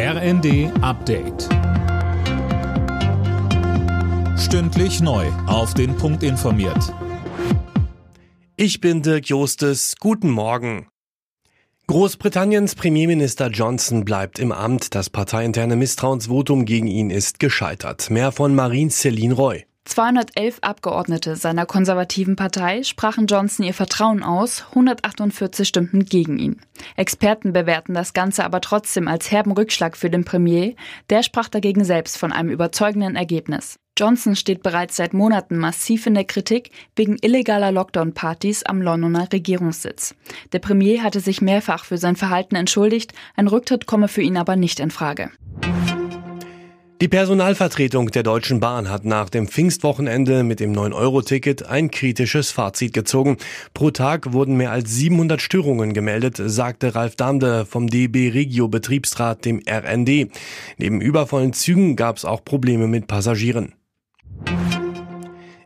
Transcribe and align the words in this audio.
RND 0.00 0.70
Update. 0.80 1.48
Stündlich 4.38 5.00
neu. 5.00 5.26
Auf 5.48 5.74
den 5.74 5.96
Punkt 5.96 6.22
informiert. 6.22 6.94
Ich 8.54 8.80
bin 8.80 9.02
Dirk 9.02 9.26
Jostes. 9.26 9.96
Guten 9.98 10.30
Morgen. 10.30 10.86
Großbritanniens 11.88 12.76
Premierminister 12.76 13.48
Johnson 13.48 14.04
bleibt 14.04 14.38
im 14.38 14.52
Amt. 14.52 14.94
Das 14.94 15.10
parteiinterne 15.10 15.74
Misstrauensvotum 15.74 16.64
gegen 16.64 16.86
ihn 16.86 17.10
ist 17.10 17.40
gescheitert. 17.40 18.08
Mehr 18.08 18.30
von 18.30 18.54
Marine 18.54 18.90
Celine 18.90 19.34
Roy. 19.34 19.64
211 19.88 20.58
Abgeordnete 20.60 21.34
seiner 21.34 21.64
konservativen 21.64 22.36
Partei 22.36 22.82
sprachen 22.82 23.26
Johnson 23.26 23.64
ihr 23.64 23.72
Vertrauen 23.72 24.22
aus, 24.22 24.66
148 24.68 25.66
stimmten 25.66 26.04
gegen 26.04 26.38
ihn. 26.38 26.60
Experten 26.96 27.54
bewerten 27.54 27.94
das 27.94 28.12
Ganze 28.12 28.44
aber 28.44 28.60
trotzdem 28.60 29.08
als 29.08 29.30
herben 29.30 29.52
Rückschlag 29.52 29.96
für 29.96 30.10
den 30.10 30.26
Premier, 30.26 30.74
der 31.08 31.22
sprach 31.22 31.48
dagegen 31.48 31.84
selbst 31.84 32.18
von 32.18 32.32
einem 32.32 32.50
überzeugenden 32.50 33.16
Ergebnis. 33.16 33.78
Johnson 33.98 34.36
steht 34.36 34.62
bereits 34.62 34.94
seit 34.94 35.14
Monaten 35.14 35.56
massiv 35.56 36.06
in 36.06 36.14
der 36.14 36.24
Kritik 36.24 36.70
wegen 36.94 37.16
illegaler 37.20 37.72
Lockdown-Partys 37.72 38.64
am 38.64 38.82
Londoner 38.82 39.32
Regierungssitz. 39.32 40.14
Der 40.52 40.60
Premier 40.60 41.02
hatte 41.02 41.20
sich 41.20 41.40
mehrfach 41.40 41.84
für 41.84 41.98
sein 41.98 42.14
Verhalten 42.14 42.54
entschuldigt, 42.54 43.12
ein 43.36 43.48
Rücktritt 43.48 43.86
komme 43.86 44.06
für 44.06 44.22
ihn 44.22 44.36
aber 44.36 44.54
nicht 44.54 44.78
in 44.80 44.90
Frage. 44.90 45.30
Die 47.00 47.06
Personalvertretung 47.06 48.10
der 48.10 48.24
Deutschen 48.24 48.58
Bahn 48.58 48.90
hat 48.90 49.04
nach 49.04 49.28
dem 49.30 49.46
Pfingstwochenende 49.46 50.42
mit 50.42 50.58
dem 50.58 50.72
9-Euro-Ticket 50.72 51.64
ein 51.64 51.92
kritisches 51.92 52.50
Fazit 52.50 52.92
gezogen. 52.92 53.36
Pro 53.72 53.92
Tag 53.92 54.32
wurden 54.32 54.56
mehr 54.56 54.72
als 54.72 54.90
700 54.96 55.40
Störungen 55.40 55.92
gemeldet, 55.92 56.42
sagte 56.44 56.96
Ralf 56.96 57.14
Damde 57.14 57.66
vom 57.66 57.86
DB 57.86 58.30
Regio 58.30 58.66
Betriebsrat 58.66 59.44
dem 59.44 59.62
RND. 59.64 60.32
Neben 60.76 61.00
übervollen 61.00 61.52
Zügen 61.52 61.94
gab 61.94 62.16
es 62.16 62.24
auch 62.24 62.44
Probleme 62.44 62.88
mit 62.88 63.06
Passagieren. 63.06 63.74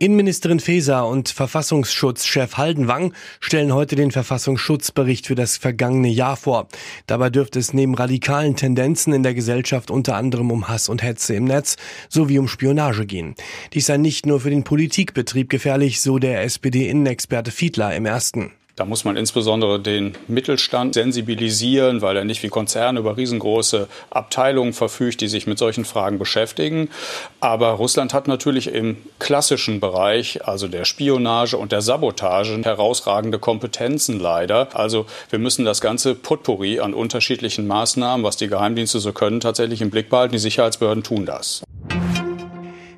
Innenministerin 0.00 0.58
Faeser 0.58 1.06
und 1.06 1.28
Verfassungsschutzchef 1.28 2.56
Haldenwang 2.56 3.14
stellen 3.38 3.72
heute 3.72 3.94
den 3.94 4.10
Verfassungsschutzbericht 4.10 5.28
für 5.28 5.36
das 5.36 5.56
vergangene 5.56 6.08
Jahr 6.08 6.36
vor. 6.36 6.66
Dabei 7.06 7.30
dürfte 7.30 7.60
es 7.60 7.72
neben 7.72 7.94
radikalen 7.94 8.56
Tendenzen 8.56 9.12
in 9.12 9.22
der 9.22 9.34
Gesellschaft 9.34 9.92
unter 9.92 10.16
anderem 10.16 10.50
um 10.50 10.66
Hass 10.66 10.88
und 10.88 11.04
Hetze 11.04 11.34
im 11.34 11.44
Netz 11.44 11.76
sowie 12.08 12.40
um 12.40 12.48
Spionage 12.48 13.06
gehen. 13.06 13.36
Dies 13.72 13.86
sei 13.86 13.96
nicht 13.96 14.26
nur 14.26 14.40
für 14.40 14.50
den 14.50 14.64
Politikbetrieb 14.64 15.48
gefährlich, 15.48 16.00
so 16.00 16.18
der 16.18 16.42
SPD-Innenexperte 16.42 17.52
Fiedler 17.52 17.94
im 17.94 18.04
ersten. 18.04 18.50
Da 18.76 18.84
muss 18.84 19.04
man 19.04 19.16
insbesondere 19.16 19.78
den 19.78 20.14
Mittelstand 20.26 20.94
sensibilisieren, 20.94 22.02
weil 22.02 22.16
er 22.16 22.24
nicht 22.24 22.42
wie 22.42 22.48
Konzerne 22.48 22.98
über 22.98 23.16
riesengroße 23.16 23.86
Abteilungen 24.10 24.72
verfügt, 24.72 25.20
die 25.20 25.28
sich 25.28 25.46
mit 25.46 25.58
solchen 25.58 25.84
Fragen 25.84 26.18
beschäftigen. 26.18 26.90
Aber 27.38 27.68
Russland 27.70 28.12
hat 28.12 28.26
natürlich 28.26 28.66
im 28.66 28.96
klassischen 29.20 29.78
Bereich, 29.78 30.44
also 30.44 30.66
der 30.66 30.84
Spionage 30.84 31.56
und 31.56 31.70
der 31.70 31.82
Sabotage, 31.82 32.60
herausragende 32.64 33.38
Kompetenzen 33.38 34.18
leider. 34.18 34.66
Also 34.72 35.06
wir 35.30 35.38
müssen 35.38 35.64
das 35.64 35.80
ganze 35.80 36.16
Potpourri 36.16 36.80
an 36.80 36.94
unterschiedlichen 36.94 37.68
Maßnahmen, 37.68 38.24
was 38.24 38.36
die 38.36 38.48
Geheimdienste 38.48 38.98
so 38.98 39.12
können, 39.12 39.38
tatsächlich 39.38 39.82
im 39.82 39.90
Blick 39.90 40.10
behalten. 40.10 40.32
Die 40.32 40.40
Sicherheitsbehörden 40.40 41.04
tun 41.04 41.26
das. 41.26 41.62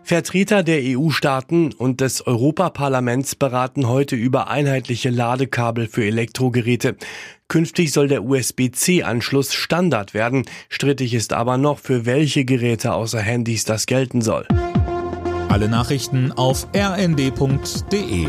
Vertreter 0.07 0.63
der 0.63 0.83
EU-Staaten 0.85 1.73
und 1.73 2.01
des 2.01 2.25
Europaparlaments 2.25 3.35
beraten 3.35 3.89
heute 3.89 4.15
über 4.15 4.49
einheitliche 4.49 5.11
Ladekabel 5.11 5.89
für 5.89 6.05
Elektrogeräte. 6.05 6.95
Künftig 7.49 7.91
soll 7.91 8.07
der 8.07 8.23
USB-C-Anschluss 8.23 9.53
Standard 9.53 10.15
werden. 10.15 10.45
Strittig 10.69 11.13
ist 11.13 11.33
aber 11.33 11.59
noch, 11.59 11.81
für 11.81 12.07
welche 12.07 12.45
Geräte 12.45 12.93
außer 12.93 13.19
Handys 13.19 13.65
das 13.65 13.87
gelten 13.87 14.23
soll. 14.23 14.47
Alle 15.49 15.69
Nachrichten 15.69 16.31
auf 16.31 16.69
rnd.de 16.73 18.29